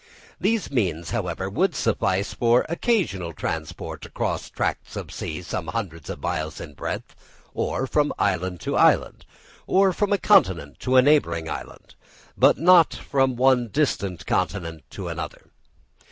These 0.39 0.71
means, 0.71 1.11
however, 1.11 1.47
would 1.47 1.75
suffice 1.75 2.33
for 2.33 2.65
occasional 2.67 3.33
transport 3.33 4.03
across 4.03 4.49
tracts 4.49 4.95
of 4.95 5.11
sea 5.13 5.43
some 5.43 5.67
hundred 5.67 6.07
miles 6.19 6.59
in 6.59 6.73
breadth, 6.73 7.13
or 7.53 7.85
from 7.85 8.11
island 8.17 8.61
to 8.61 8.75
island, 8.75 9.27
or 9.67 9.93
from 9.93 10.11
a 10.11 10.17
continent 10.17 10.79
to 10.79 10.95
a 10.95 11.03
neighbouring 11.03 11.47
island, 11.47 11.93
but 12.35 12.57
not 12.57 12.95
from 12.95 13.35
one 13.35 13.67
distant 13.67 14.25
continent 14.25 14.81
to 14.89 15.07
another. 15.07 15.51